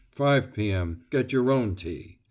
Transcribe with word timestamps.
5 0.13 0.51
p.m. 0.51 1.03
Get 1.11 1.31
your 1.31 1.51
own 1.51 1.75
tea. 1.75 2.03
5. 2.13 2.15